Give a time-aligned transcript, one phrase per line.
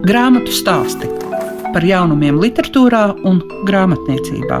[0.00, 1.04] Grāmatu stāsti
[1.74, 4.60] par jaunumiem, literatūrā un grāmatniecībā.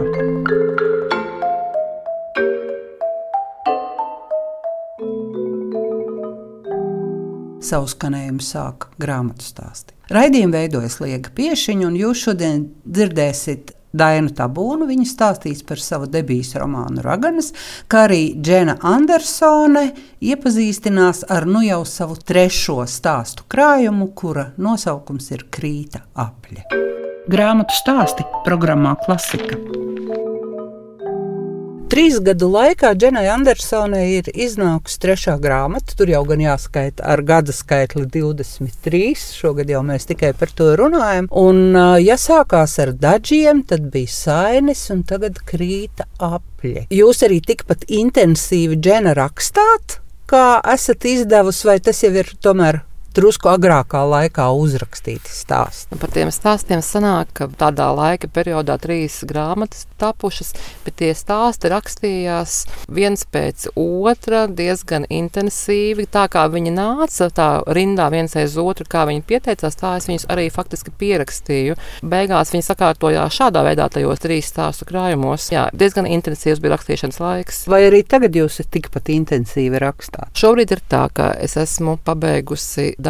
[7.64, 9.96] Savu skanējumu sāk grāmatu stāsti.
[10.12, 14.86] Raidījumu veidojas Liega Piešiņa, un jūs šodien dzirdēsiet Dainu Tabūnu.
[14.90, 17.52] Viņa stāstīs par savu debijas romānu Raganas,
[17.90, 25.46] kā arī Džena Andersone iepazīstinās ar nu jau savu trešo stāstu krājumu, kura nosaukums ir
[25.50, 26.66] Krīta apļa.
[27.30, 29.58] Grāmatu stāsti programmā Klasika.
[31.90, 35.96] Trīs gadu laikā Dženai Andersonai ir iznākusi trešā grāmata.
[35.98, 39.00] Tur jau gan jāskaita ar gada skaitli 23.
[39.18, 41.26] Šogad jau mēs tikai par to runājam.
[41.34, 46.86] Un, ja sākās ar dažiem, tad bija sainis, un tagad krīta apļi.
[46.94, 49.98] Jūs arī tikpat intensīvi Džena rakstāt,
[50.30, 52.84] kā esat izdevusi, vai tas jau ir tomēr
[53.14, 55.98] drusku agrākā laikā uzrakstīti stāsti.
[56.00, 60.52] Par tiem stāstiem sanāk, ka tādā laika periodā trīs grāmatas tapušas,
[60.84, 62.54] bet tie stāsti rakstījās
[62.88, 66.06] viens pēc otra diezgan intensīvi.
[66.10, 70.28] Tā kā viņi nāca tā rindā viens aiz otru, kā viņi pieteicās, tā es viņus
[70.32, 71.76] arī faktiski pierakstīju.
[72.06, 75.50] Beigās viņi sakārtojās šādā veidā tajos trīs stāstu krājumos.
[75.52, 77.62] Jā, diezgan intensīvs bija rakstīšanas laiks.
[77.70, 80.32] Vai arī tagad jūs tikpat intensīvi rakstāt?
[80.38, 83.09] Šobrīd ir tā, ka es esmu pabeigusi darbu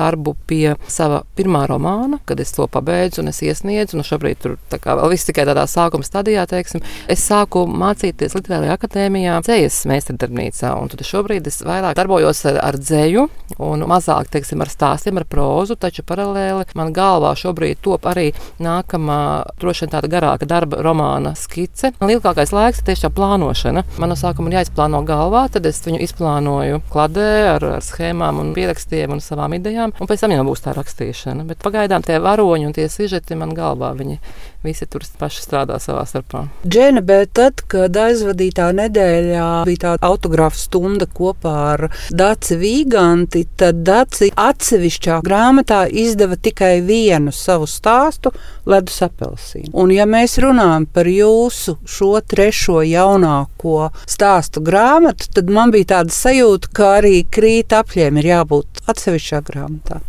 [0.51, 3.99] pie sava pirmā romāna, kad es to pabeidzu un es iesniedzu.
[3.99, 6.85] Un šobrīd tur vēl viss tikai tādā sākuma stadijā, teiksim.
[7.11, 10.73] Es sāku mācīties Latvijā akadēmijā, dzējas meistardarbnīcā.
[10.91, 13.27] Tad šobrīd es vairāk darbojos ar, ar dzēju
[13.61, 18.31] un mazāk, teiksim, ar stāstiem, ar prózu, taču paralēli man galvā šobrīd top arī
[18.63, 19.21] nākamā,
[19.61, 21.93] droši vien tāda garāka darba romāna skice.
[22.01, 23.85] Lielākais laiks ir tieši tā plānošana.
[24.01, 28.53] Man no sākuma ir jāizplāno galvā, tad es viņu izplānoju kladē ar, ar schēmām un
[28.57, 31.47] pierakstiem un savām idejām idejām, un pēc tam jau būs tā rakstīšana.
[31.49, 34.19] Bet pagaidām tie varoņi un tie sižeti man galvā, viņi
[34.65, 36.47] visi tur paši strādā savā starpā.
[36.69, 43.81] Džena, bet tad, kad aizvadītā nedēļā bija tā autogrāfa stunda kopā ar Dāci Vīganti, tad
[43.87, 48.33] Dāci atsevišķā grāmatā izdeva tikai vienu savu stāstu-
[48.71, 49.73] Ledus apelsīnu.
[49.73, 56.13] Un ja mēs runājam par jūsu šo trešo jaunāko stāstu grāmatu, tad man bija tāda
[56.13, 60.01] sajūta, ka arī krīt apļiem ir jābūt atsevišķā grāmatā.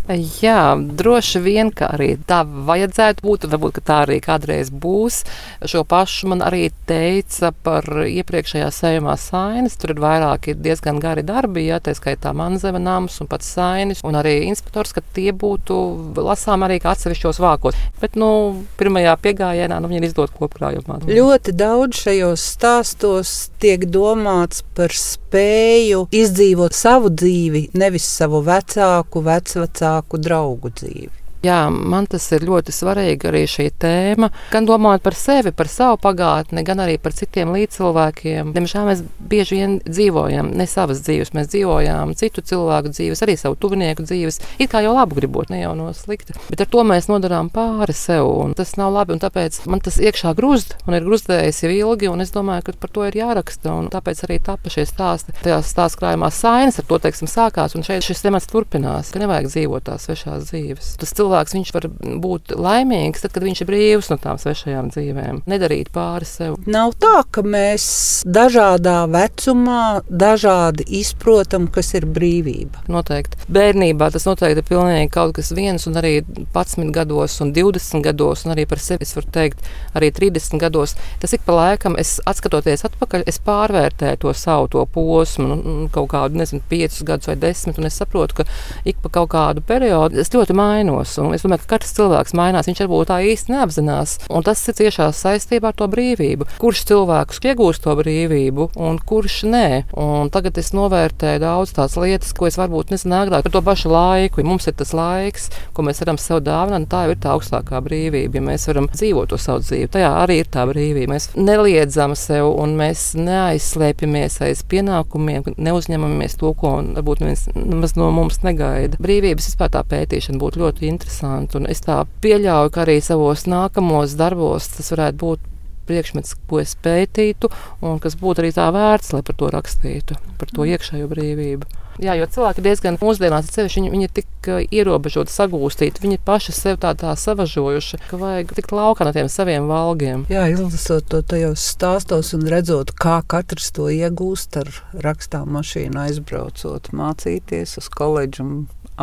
[0.42, 5.22] Jā, droši vien, ka arī tā vajadzētu būt, varbūt tā arī kādreiz būs.
[5.70, 9.78] Šo pašu man arī teica par iepriekšējā sējumā sainis.
[9.81, 14.18] Tur ir vairāki diezgan gari darbi, ja tā skaitā manzema nams un pats sainis, un
[14.20, 15.78] arī inspektors, ka tie būtu
[16.22, 17.78] lasām arī kā atsevišķos vākos.
[18.02, 18.31] Bet, nu,
[18.80, 21.02] pirmajā piegājienā nu, viņi ir izdot kopkrājumā.
[21.12, 30.18] Ļoti daudz šajos stāstos tiek domāts par spēju izdzīvot savu dzīvi, nevis savu vecāku, vecvecāku
[30.18, 31.21] draugu dzīvi.
[31.41, 34.28] Jā, man tas ir ļoti svarīgi arī šī tēma.
[34.52, 38.52] Gan domājot par sevi, par savu pagātni, gan arī par citiem līdzcilvēkiem.
[38.53, 43.57] Diemžēl mēs bieži vien dzīvojam ne savas dzīves, mēs dzīvojam citu cilvēku dzīves, arī savu
[43.57, 44.38] tuvinieku dzīves.
[44.62, 46.38] It kā jau labu gribot, ne jau no slikta.
[46.51, 49.18] Bet ar to mēs nodarām pāri sev, un tas nav labi.
[49.22, 52.94] Tāpēc man tas iekšā grūst, un ir grūstējis jau ilgi, un es domāju, ka par
[52.94, 53.74] to ir jāraksta.
[53.90, 55.34] Tāpēc arī tapa šie stāsti.
[55.41, 59.09] Tajās stāstu krājumā sainas ar to teiksim, sākās, un šeit šis temats turpinās.
[59.09, 60.96] Ka nevajag dzīvot tās svešās dzīves.
[61.01, 61.88] Tas cilvēks var
[62.22, 65.42] būt laimīgs, tad, kad viņš ir brīvs no tām svešajām dzīvēm.
[65.50, 66.58] Nedarīt pāri sev.
[66.69, 67.86] Nav tā, ka mēs
[68.28, 72.84] dažādā vecumā dažādi izprotam, kas ir brīvība.
[72.92, 73.40] Noteikti.
[73.52, 78.46] Bērnībā tas noteikti ir pilnīgi kaut kas viens, un arī 11 gados, un 20 gados,
[78.46, 79.66] un arī par sevi es varu teikt,
[79.98, 80.96] arī 30 gados.
[81.22, 86.12] Tas ik pa laikam, es atskatoties atpakaļ, es pārvērtēju to savu to posmu, nu, kaut
[86.13, 88.48] kādu, nezinu, 5 gadus vai 10, un es saprotu, ka
[88.88, 91.18] ik pa kaut kādu periodu es ļoti mainos.
[91.22, 92.68] Un es domāju, ka katrs cilvēks mainās.
[92.70, 94.18] Viņš varbūt tā īsti neapzinās.
[94.32, 96.48] Un tas ir ciešā saistībā ar to brīvību.
[96.62, 99.68] Kurš cilvēks iegūst to brīvību un kurš nē?
[100.00, 103.92] Un tagad es novērtēju daudz tādas lietas, ko es varbūt nezinu agrāk par to pašu
[103.92, 104.42] laiku.
[104.42, 107.81] Ja mums ir tas laiks, ko mēs varam sev dāvināt, tā jau ir tā augstākā
[107.86, 108.40] brīvība.
[108.40, 111.13] Ja mēs varam dzīvot to savu dzīvi, tajā arī ir tā brīvība.
[111.16, 118.42] Mēs neliedzam sev un mēs neaizslēpjamies aiz pienākumiem, neuzņemamies to, ko varbūt neviens no mums
[118.45, 119.00] negaida.
[119.01, 121.58] Brīvības vispār tā pētīšana būtu ļoti interesanta interesanti.
[121.58, 125.40] Un es tā pieļauju, ka arī savos nākamos darbos tas varētu būt
[125.88, 127.50] priekšmets, ko es pētītu,
[127.81, 131.68] un kas būtu arī tā vērts, lai par to rakstītu, par to iekšējo brīvību.
[132.02, 136.80] Jā, jo cilvēki diezgan mūsdienās sevišķi viņi, viņi ir tik ierobežoti, sagūstīti, viņi paši sev
[136.81, 140.24] tā, tā savažojuši, ka vajag tikt laukā no tiem saviem valgiem.
[140.31, 144.72] Jā, izlasot to tajos stāstos un redzot, kā katrs to iegūst ar
[145.04, 148.48] rakstām mašīnu aizbraucot, mācīties uz koledžu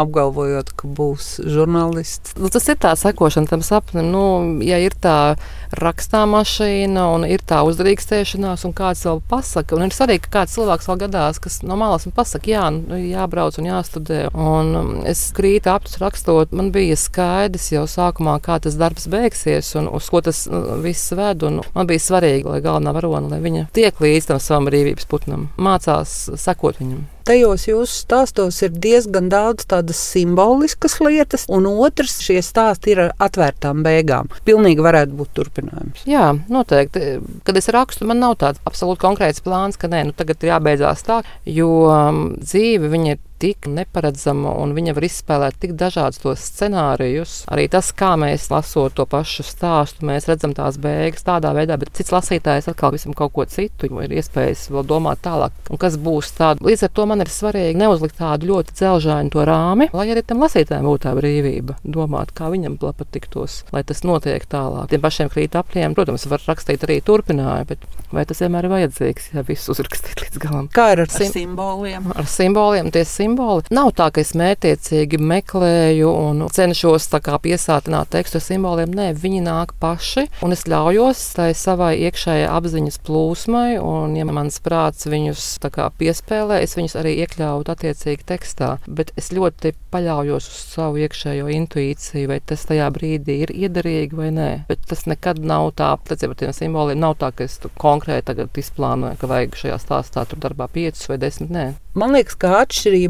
[0.02, 2.36] apgalvojot, ka būs žurnālists.
[2.38, 4.10] Nu, tas ir tā sekošana tam sapnim.
[4.12, 4.24] Nu,
[4.64, 5.36] ja ir tā
[5.74, 10.56] rakstā mašīna un ir tā uzdrīkstēšanās, un kāds vēl pasaka, un ir svarīgi, ka kāds
[10.56, 14.20] cilvēks vēl gadās, kas no malas man pasaka, jā, nu, jābrauc un jāstudē.
[14.32, 19.74] Un um, es krītu aptus rakstot, man bija skaidrs jau sākumā, kā tas darbs beigsies
[19.78, 21.38] un uz ko tas uh, viss ved.
[21.38, 26.24] Man bija svarīgi, lai galvenā varone, lai viņa tiek līdz tam savam brīvības putnam, mācās
[26.40, 32.94] sekot viņam tajos jūsu stāstos ir diezgan daudz tādas simboliskas lietas, un otrs šie stāsti
[32.94, 34.32] ir ar atvērtām beigām.
[34.48, 36.04] Pilnīgi varētu būt turpinājums.
[36.08, 37.18] Jā, noteikti.
[37.46, 41.04] Kad es rakstu, man nav tāds absolūti konkrēts plāns, ka nē, nu tagad ir jābeidzās
[41.06, 47.42] tā, jo um, dzīve ir tik neparedzama un viņa var izspēlēt tik dažādus tos scenārijus.
[47.52, 51.92] Arī tas, kā mēs lasot to pašu stāstu, mēs redzam tās beigas tādā veidā, bet
[51.96, 53.90] cits lasītājs atkal visam kaut ko citu.
[54.02, 56.62] Ir iespējas vēl domāt tālāk, un kas būs tāds.
[56.64, 60.42] Līdz ar to man ir svarīgi neuzlikt tādu ļoti dzelžainu to rāmi, lai arī tam
[60.44, 64.88] lasītājam būtu tā brīvība domāt, kā viņam patiktos, lai tas notiek tālāk.
[64.90, 69.30] Tiem pašiem krīt apliem, protams, var rakstīt arī turpinājumu, bet vai tas vienmēr ir vajadzīgs,
[69.34, 70.70] ja viss uzrakstīt līdz galam?
[70.74, 72.10] Kā ir ar Sim simboliem?
[72.16, 73.64] Ar simboliem tie simboli simboli.
[73.70, 78.90] Nav tā, ka es mētiecīgi meklēju un cenšos piesātināt tekstu simboliem.
[78.94, 84.58] Nē, viņi nāk paši, un es ļaujos tai savai iekšējai apziņas plūsmai, un, ja mans
[84.64, 85.58] prāts viņus
[85.98, 88.78] piespēlē, es viņus arī iekļauju attiecīgi tekstā.
[88.88, 94.30] Bet es ļoti paļaujos uz savu iekšējo intuīciju, vai tas tajā brīdī ir iederīgi vai
[94.34, 94.50] nē.
[94.68, 99.18] Bet tas nekad nav tā, tas ar tiem simboliem nav tā, ka es konkrēti izplānoju,
[99.20, 101.52] ka vajag šajā stāstā tur darbā piecus vai desmit.
[101.52, 101.66] Nē.
[101.98, 102.60] Man liekas, ka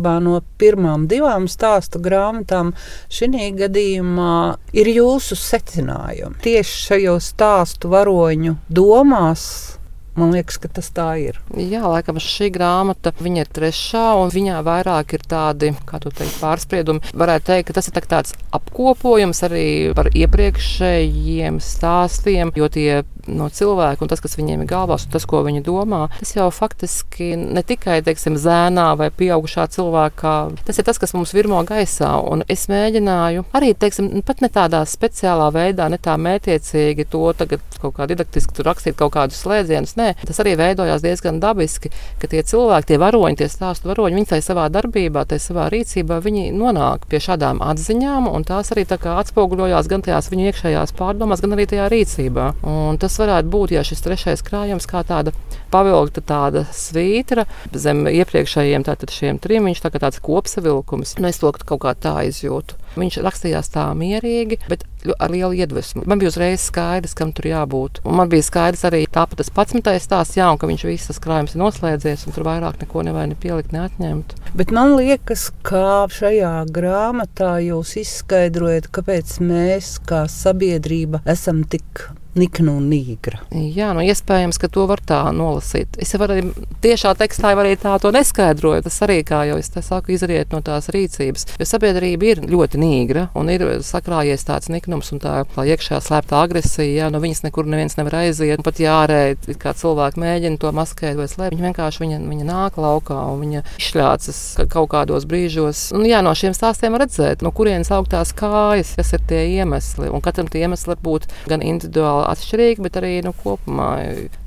[0.09, 2.75] atšķirībā no pirmām divām stāstu grāmatām,
[3.11, 6.41] šī gadījumā ir jūsu secinājumi.
[6.43, 9.79] Tieši šajos stāstu varoņu domās
[10.19, 11.37] Man liekas, ka tas tā ir.
[11.55, 17.13] Jā, laikam šī grāmata ir trešā, un viņā vairāk ir tādi, kā tu teici, pārspriedumi.
[17.15, 23.49] Varētu teikt, ka tas ir tā tāds apkopojums arī par iepriekšējiem stāstiem, jo tie no
[23.53, 27.33] cilvēka un tas, kas viņiem ir galvās, un tas, ko viņi domā, tas jau faktiski
[27.39, 30.35] ne tikai teiksim, zēnā vai pieaugušā cilvēkā,
[30.67, 32.11] tas ir tas, kas mums virmo gaisā.
[32.29, 37.65] Un es mēģināju arī teiksim, pat ne tādā speciālā veidā, ne tā mētiecīgi to tagad
[37.79, 39.97] kaut kā didaktiski rakstīt kaut kādus slēdzienus.
[39.99, 44.31] Nē, tas arī veidojās diezgan dabiski, ka tie cilvēki, tie varoņi, tie stāstu varoņi, viņi
[44.33, 48.99] tajā savā darbībā, tajā savā rīcībā, viņi nonāk pie šādām atziņām, un tās arī tā
[48.99, 52.49] atspoguļojās gan tajās viņu iekšējās pārdomās, gan arī tajā rīcībā.
[52.69, 55.35] Un tas varētu būt, ja šis trešais krājums kā tāda
[55.73, 61.17] pavilkta tāda svītra zem iepriekšējiem šiem trim, viņš tā kā tāds kopsavilkums.
[61.19, 62.79] Nu, es to kaut kā tā izjūtu.
[62.99, 64.85] Viņš rakstījās tā mierīgi, bet
[65.19, 66.03] ar lielu iedvesmu.
[66.07, 68.01] Man bija uzreiz skaidrs, kam tur jābūt.
[68.09, 71.55] Un man bija skaidrs arī tāpat tas pats stāsts, jā, un ka viņš visas krājumus
[71.55, 74.35] ir noslēdzies, un tur vairāk neko nevajag ne pielikt, neatņemt.
[74.59, 82.77] Bet man liekas, ka šajā grāmatā jūs izskaidrojat, kāpēc mēs kā sabiedrība esam tik nikna
[82.79, 83.43] un nīgra.
[83.53, 85.99] Jā, nu, iespējams, ka to var tā nolasīt.
[86.01, 86.43] Es jau arī
[86.85, 88.85] tiešā tekstā arī tā to neskaidroju.
[88.87, 91.47] Tas arī, kā jau es saku, izriet no tās rīcības.
[91.59, 96.43] Jo sabiedrība ir ļoti nīgra un ir sakrājies tāds niknums un tā, tā iekšā slēpta
[96.43, 97.05] agresija.
[97.05, 98.63] Jā, no viņas nekur neviens nevar aiziet.
[98.67, 101.57] Pat jārēd, kā cilvēki mēģina to maskēt vai slēpt.
[101.59, 104.41] Viņa vienkārši viņa, viņa nāk laukā un viņa izšļācas
[104.73, 105.89] kaut kādos brīžos.
[105.97, 110.11] Un, jā, no šiem stāstiem redzēt, no kurienes augtās kājas, kas ir tie iemesli.
[110.13, 113.91] Un katram tie iemesli var būt gan individuāli atšķirīgi, bet arī nu, kopumā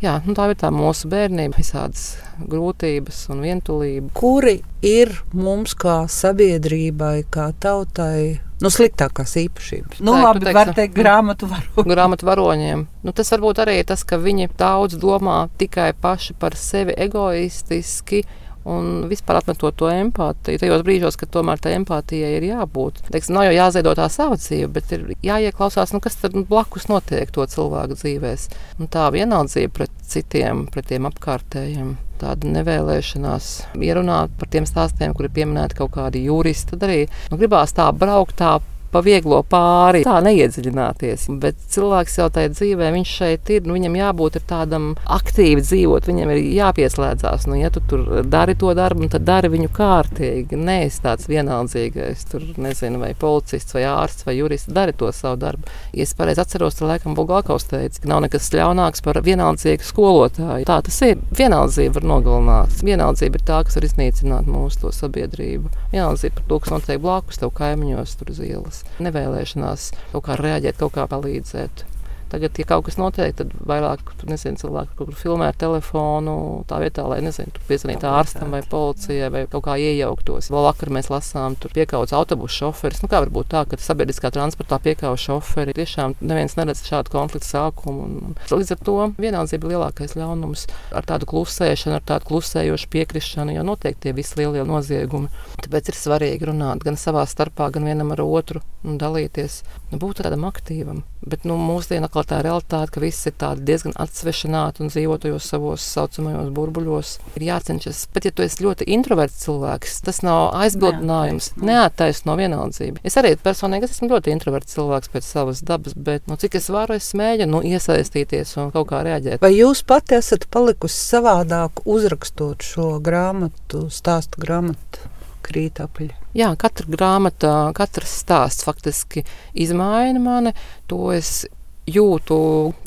[0.03, 2.13] jā, nu, tā ir tā mūsu bērnība, visādas
[2.51, 4.11] grūtības un vientulība.
[4.17, 8.39] Kuri ir mums kā sabiedrībai, kā tautai?
[8.61, 10.03] Nu, sliktākās īpašības.
[10.05, 11.87] Nu, labi, teiks, var teikt, grāmatu varoņiem.
[11.89, 12.83] Grāmatu varoņiem.
[13.01, 18.21] Nu, tas varbūt arī tas, ka viņi daudz domā tikai paši par sevi egoistiski
[18.69, 20.61] un vispār atmetot to empātiju.
[20.61, 23.01] Tajos brīžos, kad tomēr tā empātijai ir jābūt.
[23.09, 27.31] Teiksim, nav jau jāziedo tā sava dzīve, bet ir jāieklausās, nu, kas tad blakus notiek
[27.33, 28.47] to cilvēku dzīvēs.
[28.79, 31.95] Un tā vienaldzība pret citiem, pret tiem apkārtējiem.
[32.21, 33.47] Tāda nevēlēšanās
[33.81, 36.75] ierunāt par tiem stāstiem, kuri pieminēti kaut kādi juristi.
[36.75, 36.99] Tad arī
[37.31, 38.59] nu, gribās tā braukt tā
[38.91, 41.27] pa vieglo pāri, tā neiedziļināties.
[41.41, 46.33] Bet cilvēks jau tajā dzīvē, viņš šeit ir, nu, viņam jābūt tādam aktīvi dzīvot, viņam
[46.33, 47.47] ir jāpieslēdzās.
[47.49, 50.59] Nu, ja tu tur dari to darbu, tad dari viņu kārtīgi.
[50.59, 55.39] Nē, es tāds vienaldzīgais, tur nezinu, vai policists, vai ārsts, vai jurists, dari to savu
[55.41, 55.71] darbu.
[55.95, 60.67] Ja es pareizi atceros, tad laikam Bulgākaus teica, ka nav nekas ļaunāks par vienaldzīgu skolotāju.
[60.67, 61.19] Tā tas ir.
[61.37, 62.81] Vienaldzība var nogalināt.
[62.85, 65.71] Vienaldzība ir tā, kas var iznīcināt mūsu sabiedrību.
[65.93, 70.79] Vienaldzība par to, kas notiek blakus tev kaimiņos, tur uz ielas nevēlēšanās kaut kā reaģēt,
[70.81, 71.85] kaut kā palīdzēt.
[72.31, 76.35] Tagad, ja kaut kas notiek, tad vairāk nezinu, cilvēki kaut kur filmē ar telefonu,
[76.69, 80.47] tā vietā, lai nezinu, piezvanītu ārstam vai policijai vai kaut kā iejauktos.
[80.53, 83.03] Vēl vakar mēs lasām, tur piekauts autobusu šoferis.
[83.03, 85.75] Nu, kā var būt tā, ka sabiedriskā transportā piekauts šoferi?
[85.75, 88.07] Tiešām neviens neredz šādu konfliktu sākumu.
[88.31, 93.57] Un līdz ar to vienaldzība ir lielākais ļaunums ar tādu klusēšanu, ar tādu klusējošu piekrišanu,
[93.57, 95.31] jo notiek tie visi lielie noziegumi.
[95.59, 100.23] Tāpēc ir svarīgi runāt gan savā starpā, gan vienam ar otru un dalīties, nu, būt
[100.23, 101.03] tādam aktīvam.
[101.21, 106.49] Bet nu, mūsdienā tā realitāte, ka viss ir diezgan atsvešināti un dzīvo tajos savos saucamajos
[106.55, 108.07] burbuļos, ir jācenšas.
[108.13, 113.03] Pat ja tu esi ļoti introverts cilvēks, tas nav aizbildinājums, neattaisno vienaldzību.
[113.05, 116.71] Es arī personīgi es esmu ļoti introverts cilvēks pēc savas dabas, bet nu, cik es
[116.73, 119.41] varu, es mēģinu nu, iesaistīties un kaut kā reaģēt.
[119.43, 125.11] Vai jūs pati esat palikusi savādāk uzrakstot šo grāmatu, stāstu grāmatu?
[125.51, 126.11] Krīt apaļ.
[126.37, 130.55] Jā, katra grāmata, katrs stāsts faktiski izmaina mani.
[130.91, 131.43] To es
[131.89, 132.37] jūtu.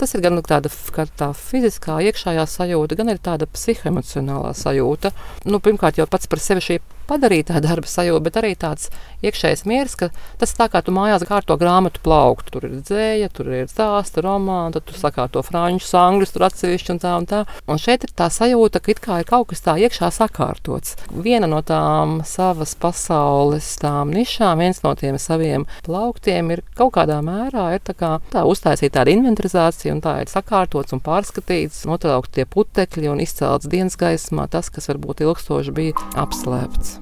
[0.00, 0.71] Tas ir gan tāda
[1.18, 5.12] tā fiziskā, iekšējā sajūta, gan arī tāda psihoemocionālā sajūta.
[5.50, 6.78] Nu, pirmkārt, jau pats par sevi šī
[7.09, 8.91] padarītā darba sajūta, bet arī tāds
[9.25, 12.55] iekšējs miers, ka tas tā kā tu mājās kārto grāmatu plauktu.
[12.55, 17.03] Tur ir dzēja, tur ir stāsta, romāna, tad tu sakārto frančus, angļus, tur atsevišķi un
[17.03, 17.43] tā un tā.
[17.71, 20.97] Un šeit ir tā sajūta, ka it kā ir kaut kas tā iekšā sakārtots.
[21.25, 27.21] Viena no tām savas pasaules tām nišām, viens no tiem saviem plauktiem ir kaut kādā
[27.25, 32.41] mērā ir tā, kā, tā uztaisīta tāda inventarizācija, un tā ir sakārtots un pārskatīts, notraukti
[32.41, 36.94] tie putekļi un izcelts dienas gaismā tas, kas varbūt ilgstoši bija apslēpts.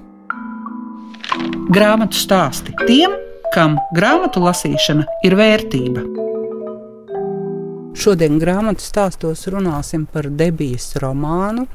[1.73, 3.13] Grāmatu stāsti tiem,
[3.53, 6.03] kam grāmatu lasīšana ir vērtība.
[7.97, 11.65] Šodien grāmatu stāstos runāsim par debijas romānu,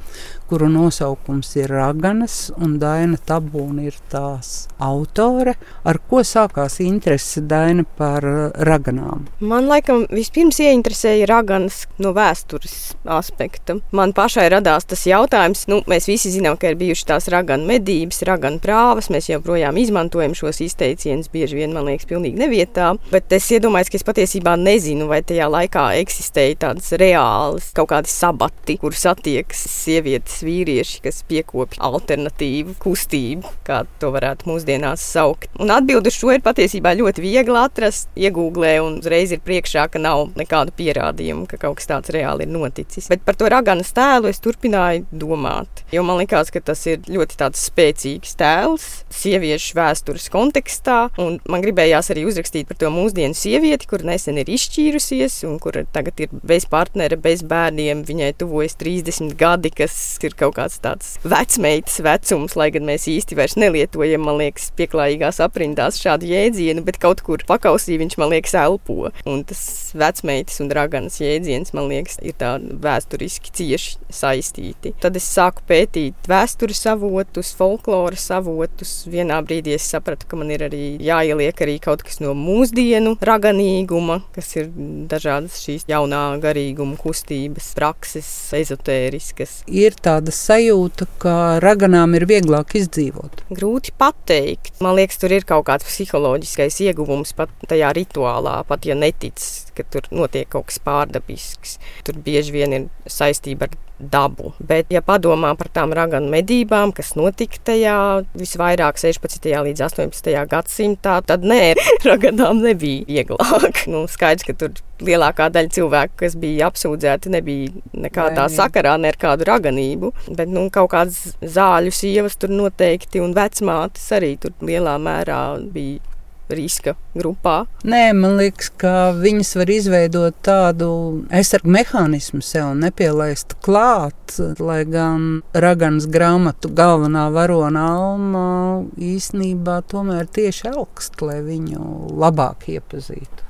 [0.49, 5.53] kuru nosaukums ir Raganas, un Daina Tabūna ir tās autore.
[5.85, 8.25] Ar ko sākās interese Daina par
[8.65, 9.27] raganām?
[9.45, 13.77] Man laikam vispirms ieinteresēja raganas no vēstures aspekta.
[13.93, 18.23] Man pašai radās tas jautājums, nu, mēs visi zinām, ka ir bijušas tās raganu medības,
[18.25, 23.51] raganu prāvas, mēs joprojām izmantojam šos izteicienus, bieži vien man liekas pilnīgi nevietā, bet es
[23.53, 28.97] iedomājos, ka es patiesībā nezinu, vai tajā laikā eksistēja tādas reālas kaut kādi sabati, kur
[28.97, 35.49] satiekas sievietes sievietes, vīrieši, kas piekopja alternatīvu kustību, kā to varētu mūsdienās saukt.
[35.59, 38.09] Un atbildi uz šo ir patiesībā ļoti viegli atrast.
[38.15, 42.53] Iegūglē un uzreiz ir priekšā, ka nav nekādu pierādījumu, ka kaut kas tāds reāli ir
[42.53, 43.09] noticis.
[43.09, 45.83] Bet par to raganas tēlu es turpināju domāt.
[45.91, 50.99] Jo man liekas, ka tas ir ļoti spēcīgs tēls sieviešu vēstures kontekstā.
[51.17, 56.19] Man gribējās arī uzrakstīt par to mūsdienu sievieti, kur nesen ir izšķīrusies un kur tagad
[56.19, 58.03] ir bez partnera, bez bērniem.
[58.09, 59.95] Viņai tuvojas 30 gadi, kas
[60.28, 65.41] ir kaut kāds tāds vecmeitas vecums, lai gan mēs īsti vairs nelietojam, man liekas, pieklājīgās
[65.43, 69.11] aprindās šādu jēdzienu, bet kaut kur pakausī viņš, man liekas, elpo.
[69.29, 69.61] Un tas
[69.97, 74.93] vecmeitas un draganas jēdziens, man liekas, ir tā vēsturiski cieši saistīti.
[75.01, 78.93] Tad es sāku pētīt vēstures avotus, folkloras avotus.
[79.09, 84.21] Vienā brīdī es sapratu, ka man ir arī jāieliek arī kaut kas no mūsdienu raganīguma,
[84.35, 84.69] kas ir
[85.09, 89.59] dažādas šīs jaunā garīguma kustības, prakses, ezotēriskas.
[89.67, 91.33] Ir tā tāda sajūta, ka
[91.63, 93.45] raganām ir vieglāk izdzīvot?
[93.55, 94.75] Grūti pateikt.
[94.83, 99.39] Man liekas, tur ir kaut kāds psiholoģiskais ieguvums pat tajā rituālā, pat ja netic,
[99.77, 101.77] ka tur notiek kaut kas pārdabisks.
[102.03, 104.53] Tur bieži vien ir saistība ar dabu.
[104.59, 107.95] Bet, ja padomā par tām raganu medībām, kas notika tajā
[108.37, 109.49] visvairāk 16.
[109.67, 110.31] līdz 18.
[110.49, 111.73] gadsimtā, tad nē,
[112.09, 113.85] raganām nebija vieglāk.
[113.89, 119.17] Nu, skaidrs, ka tur lielākā daļa cilvēku, kas bija apsūdzēti, nebija nekādā sakarā ne ar
[119.19, 120.11] kādu raganību.
[120.37, 125.41] Bet nu, kaut kādas zāļu sievas tur noteikti un vecmātes arī tur lielā mērā
[125.73, 126.03] bija
[126.49, 127.63] riska grupā?
[127.87, 130.89] Nē, man liekas, ka viņas var izveidot tādu
[131.33, 138.47] aizsargu mehānismu sev un nepielaist klāt, lai gan Raganas grāmatu galvenā varona Alma
[138.95, 143.48] īsnībā tomēr tieši augst, lai viņu labāk iepazītu.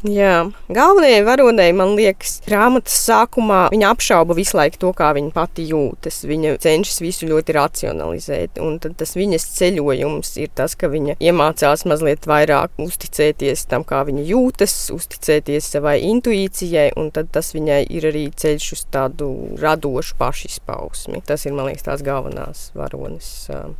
[0.00, 5.66] Jā, galvenajai varonei, man liekas, grāmatas sākumā viņa apšauba visu laiku to, kā viņa pati
[5.68, 6.22] jūtas.
[6.24, 8.60] Viņa cenšas visu ļoti racionalizēt.
[8.64, 14.24] Un tas viņas ceļojums ir tas, ka viņa iemācās mazliet vairāk uzticēties tam, kā viņa
[14.30, 19.28] jūtas, uzticēties savai intuīcijai, un tas viņai ir arī ceļš uz tādu
[19.60, 21.20] radošu pašizpausmi.
[21.28, 23.28] Tas ir, man liekas, tās galvenās varonas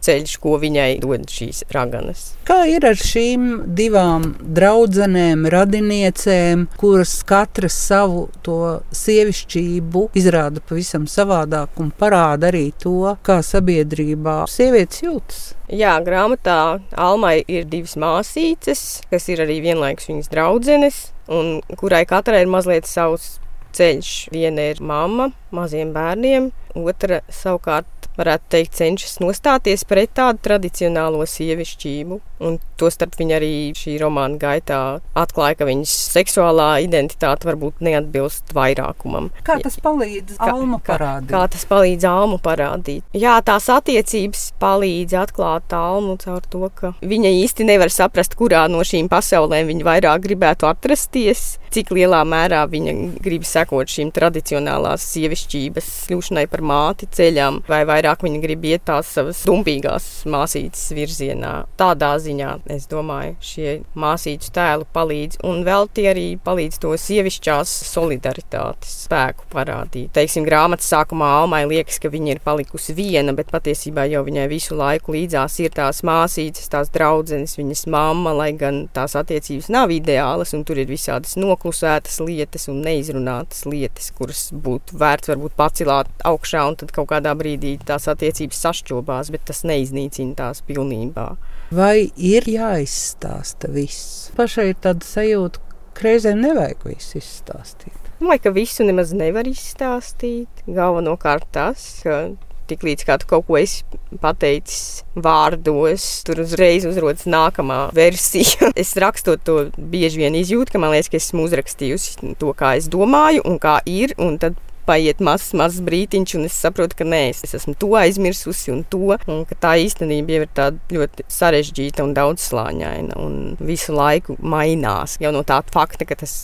[0.05, 2.35] ceļš, ko viņai dod šīs raganas.
[2.45, 6.10] Kā ir ar šīm divām draudzenēm, radiniecēm?
[6.11, 14.47] Skolniecēm, kuras katras savu to sievišķību izrāda pavisam savādāk un parāda arī to, kā sabiedrībā
[14.49, 15.55] sievietes jūtas.
[15.69, 22.43] Jā, grāmatā Almai ir divas māsītes, kas ir arī vienlaikus viņas draudzenes, un kurai katrai
[22.43, 23.39] ir mazliet savs
[23.73, 24.31] ceļš.
[24.33, 32.21] Viena ir mamma maziem bērniem, otra savukārt varētu teikt, cenšas nostāties pret tādu tradicionālo sievišķību.
[32.41, 34.81] Un tostarp viņa arī šī romāna gaitā
[35.19, 39.29] atklāja, ka viņas seksuālā identitāte varbūt neatbilst vairākumam.
[39.45, 41.29] Kā tas palīdz Almu parādīt?
[41.29, 43.05] Kā, kā tas palīdz Almu parādīt?
[43.13, 48.81] Jā, tās attiecības palīdz atklāt Almu caur to, ka viņa īsti nevar saprast, kurā no
[48.87, 55.91] šīm pasaulēm viņa vairāk gribētu atrasties, cik lielā mērā viņa grib sekot šīm tradicionālās sievišķības
[56.09, 61.53] kļūšanai par māti ceļām, vai vairāk viņa grib iet tās savas dumpīgās māsītes virzienā.
[61.81, 67.73] Tādā ziņā es domāju, šie māsīšu tēlu palīdz, un vēl tie arī palīdz to sievišķās
[67.91, 70.11] solidaritātes spēku parādīt.
[70.17, 74.77] Teiksim, grāmatas sākumā Almai liekas, ka viņa ir palikusi viena, bet patiesībā jau viņai visu
[74.79, 80.55] laiku līdzās ir tās māsītes, tās draudzenes, viņas mamma, lai gan tās attiecības nav ideālas,
[80.57, 86.65] un tur ir visādas noklusētas lietas un neizrunātas lietas, kuras būtu vērts varbūt pacelt augšā,
[86.69, 91.29] un tad kaut kādā brīdī tās attiecības sašķobās, bet tas neiznīcina tās pilnībā.
[91.75, 94.31] Vai ir jāizstāsta viss?
[94.39, 95.63] Pašai ir tāda sajūta,
[95.95, 97.99] ka reizēm nevajag visu izstāstīt.
[98.21, 100.65] Domāju, ka visu nemaz nevar izstāstīt.
[100.69, 102.27] Galvenokārt tas, ka
[102.71, 103.83] tik līdz kā tu kaut ko esi
[104.23, 108.71] pateicis vārdos, tur uzreiz uzrodas nākamā versija.
[108.83, 112.91] es rakstot to bieži vien izjūtu, ka man liekas, ka esmu uzrakstījusi to, kā es
[112.93, 117.23] domāju un kā ir, un tad paiet mazs, mazs brītiņš, un es saprotu, ka nē,
[117.33, 122.07] es esmu to aizmirsusi un to, un ka tā īstenība jau ir tāda ļoti sarežģīta
[122.07, 125.19] un daudzslāņaina un visu laiku mainās.
[125.23, 126.39] Jau no tā fakta, ka tas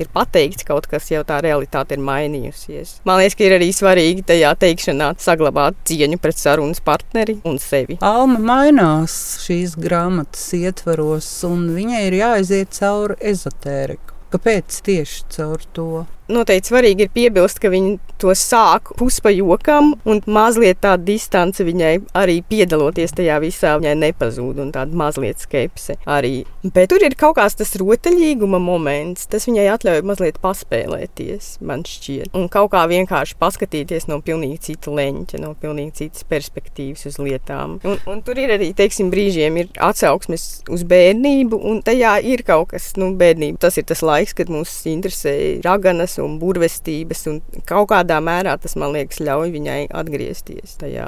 [0.00, 3.00] ir pateikts kaut kas, jau tā realitāte ir mainījusies.
[3.08, 7.98] Man liekas, ka ir arī svarīgi tajā teikšanā saglabāt cieņu pret sarunas partneri un sevi.
[8.04, 14.16] Alma mainās šīs grāmatas ietvaros, un viņai ir jāaiziet cauri ezotēriku.
[14.30, 15.90] Kāpēc tieši caur to?
[16.30, 22.40] Noteikti svarīgi ir piebilst, ka viņi to sāk puspajokam, un mazliet tāda distance viņai arī
[22.46, 26.44] piedaloties tajā visā, viņai nepazūd, un tāda mazliet skepse arī.
[26.64, 32.32] Bet tur ir kaut kāds tas rotaļīguma moments, tas viņai atļauj mazliet paspēlēties, man šķiet,
[32.36, 37.78] un kaut kā vienkārši paskatīties no pilnīgi cita leņķa, no pilnīgi citas perspektīvas uz lietām.
[37.86, 42.74] Un, un tur ir arī, teiksim, brīžiem ir atsauksmes uz bērnību, un tajā ir kaut
[42.74, 43.60] kas, nu, bērnība.
[43.64, 48.76] Tas ir tas laiks, kad mūs interesē raganas un burvestības, un kaut kādā mērā tas,
[48.80, 51.06] man liekas, ļauj viņai atgriezties tajā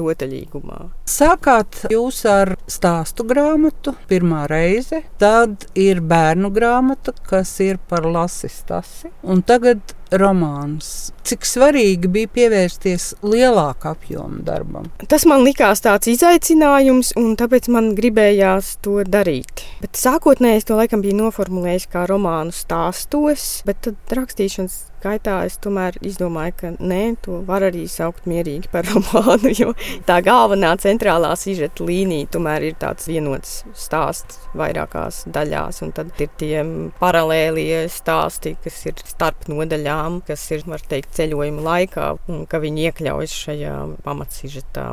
[0.00, 0.80] rotaļīgumā.
[1.08, 9.12] Sākāt jūs ar stāstu grāmatu pirmā reize, tad ir bērnu grāmata, kas ir par lasistasi,
[9.22, 11.12] un tagad romāns.
[11.28, 14.88] Cik svarīgi bija pievērsties lielākam apjomam darbam?
[15.10, 19.64] Tas man likās tāds izaicinājums, un tāpēc man gribējās to darīt.
[19.82, 25.58] Bet sākotnēji es to laikam biju noformulējis kā romānu stāstos, bet tad rakstīšanas gaitā es
[25.62, 29.52] tomēr izdomāju, ka nē, to var arī saukt mierīgi par romānu.
[29.58, 29.74] Jo
[30.08, 36.30] tā galvenā centrālā sižeta līnija tomēr ir tāds vienots stāsts vairākās daļās, un tad ir
[36.40, 36.62] tie
[37.00, 42.88] paralēlie stāsti, kas ir starp nodaļām kas ir, var teikt, ceļojuma laikā, un ka viņi
[42.88, 44.88] iekļaujas šajā pamatsižetā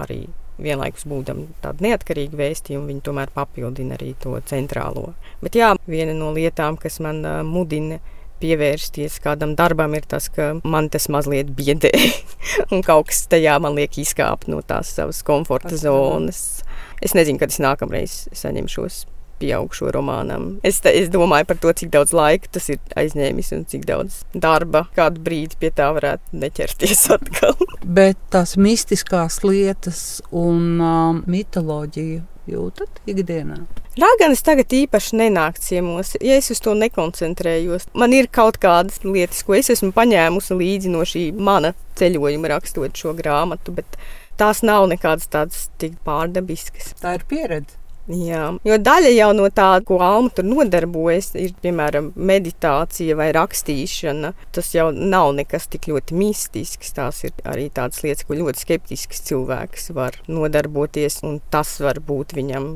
[0.00, 0.20] arī
[0.60, 5.14] vienlaikus būdam tādu neatkarīgu vēstījumu, viņi tomēr papildina arī to centrālo.
[5.42, 8.00] Bet jā, viena no lietām, kas man uh, mudina
[8.40, 11.92] pievērsties kādam darbam, ir tas, ka man tas mazliet biedē.
[12.72, 16.62] un kaut kas tajā man liek izkāpt no tās savas komforta zonas.
[17.00, 19.04] Es nezinu, kad es nākamreiz saņemšos
[19.40, 20.58] pieaugšo romānam.
[20.66, 24.20] Es, te, es domāju par to, cik daudz laika tas ir aizņēmis un cik daudz
[24.34, 27.56] darba kādu brīdi pie tā varētu neķerties atkal.
[28.00, 32.20] Bet tās mistiskās lietas un um, mitoloģiju
[32.50, 33.62] jūtat ikdienā?
[34.00, 37.88] Rāganis tagad īpaši nenāk ciemos, ja es uz to nekoncentrējos.
[37.98, 42.96] Man ir kaut kādas lietas, ko es esmu paņēmusi līdzi no šī mana ceļojuma, rakstot
[42.96, 43.98] šo grāmatu, bet
[44.40, 46.94] tās nav nekādas tādas tik pārdabiskas.
[47.02, 47.79] Tā ir pieredze.
[48.10, 54.32] Jā, jo daļa jau no tā, ko Alma tur nodarbojas, ir piemēram meditācija vai rakstīšana.
[54.54, 56.90] Tas jau nav nekas tik ļoti mistisks.
[56.96, 62.34] Tās ir arī tādas lietas, ko ļoti skeptisks cilvēks var nodarboties, un tas var būt
[62.38, 62.72] viņam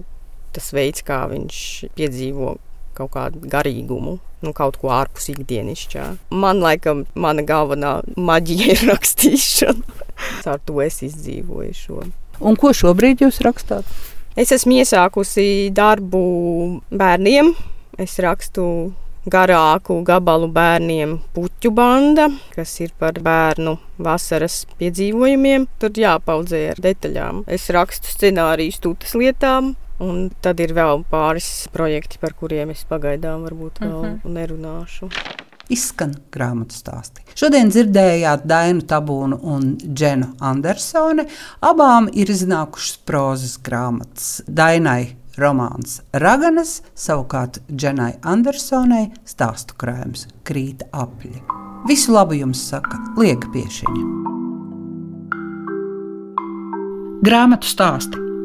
[0.54, 1.58] tas veids, kā viņš
[1.98, 2.54] piedzīvo
[2.94, 6.06] kaut kādu garīgumu, nu, kaut ko ārpus ikdienišķā.
[6.30, 10.02] Man laikam, mana galvenā maģija ir rakstīšana.
[10.46, 12.04] Ar to es izdzīvoju šo.
[12.38, 13.88] Un ko šobrīd jūs rakstāt?
[14.34, 16.20] Es esmu iesākusi darbu
[16.90, 17.52] bērniem.
[18.02, 18.64] Es rakstu
[19.30, 25.68] garāku gabalu bērniem puķu banda, kas ir par bērnu vasaras piedzīvojumiem.
[25.78, 27.44] Tur jāpaudzē ar detaļām.
[27.46, 29.76] Es rakstu scenārijus tūtas lietām.
[30.02, 34.34] Un tad ir vēl pāris projekti, par kuriem es pagaidām varbūt vēl uh -huh.
[34.34, 35.12] nerunāšu
[35.72, 37.24] izskan grāmatu stāsti.
[37.38, 41.26] Šodien dzirdējāt Dainu Tabūnu un Dženu Andersoni.
[41.64, 44.40] Abām ir iznākušas prozas grāmatas.
[44.48, 51.40] Dainai romāns Raganas, savukārt Dženai Andersonai stāstu krājums Krīta apļi.
[51.88, 54.04] Visu labu jums saka Liega Piešiņa.
[57.24, 58.23] Grāmatu stāsti